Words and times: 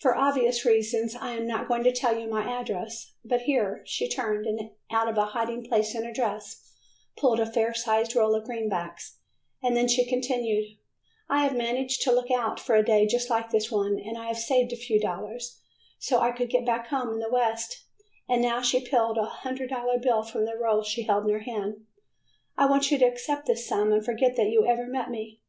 For 0.00 0.16
obvious 0.16 0.64
reasons, 0.64 1.14
I 1.14 1.34
am 1.36 1.46
not 1.46 1.68
going 1.68 1.84
to 1.84 1.92
tell 1.92 2.18
you 2.18 2.26
my 2.28 2.42
address, 2.42 3.12
but," 3.24 3.42
here 3.42 3.80
she 3.86 4.08
turned 4.08 4.44
and 4.44 4.72
out 4.90 5.08
of 5.08 5.16
a 5.16 5.26
hiding 5.26 5.64
place 5.64 5.94
in 5.94 6.02
her 6.04 6.10
dress 6.12 6.68
pulled 7.16 7.38
a 7.38 7.46
fair 7.46 7.72
sized 7.72 8.16
roll 8.16 8.34
of 8.34 8.42
greenbacks, 8.44 9.18
and 9.62 9.76
then 9.76 9.86
she 9.86 10.04
continued, 10.04 10.78
"I 11.28 11.44
have 11.44 11.54
managed 11.54 12.02
to 12.02 12.10
look 12.12 12.28
out 12.28 12.58
for 12.58 12.74
a 12.74 12.84
day 12.84 13.06
just 13.06 13.30
like 13.30 13.50
this 13.50 13.70
one 13.70 14.00
and 14.04 14.16
have 14.16 14.36
saved 14.38 14.72
a 14.72 14.76
few 14.76 14.98
dollars 14.98 15.60
so 15.96 16.18
I 16.18 16.32
could 16.32 16.50
get 16.50 16.66
back 16.66 16.88
home 16.88 17.10
in 17.12 17.20
the 17.20 17.30
west, 17.30 17.84
and" 18.28 18.42
now 18.42 18.62
she 18.62 18.80
peeled 18.84 19.16
a 19.18 19.26
hundred 19.26 19.70
dollar 19.70 19.96
bill 20.00 20.24
from 20.24 20.44
the 20.44 20.58
roll 20.58 20.82
she 20.82 21.02
held 21.04 21.26
in 21.26 21.30
her 21.30 21.38
hand, 21.38 21.86
"I 22.58 22.66
want 22.66 22.90
you 22.90 22.98
to 22.98 23.04
accept 23.06 23.46
this 23.46 23.64
sum 23.68 23.92
and 23.92 24.04
forget 24.04 24.34
that 24.34 24.50
you 24.50 24.66
ever 24.66 24.88
met 24.88 25.08
me." 25.08 25.40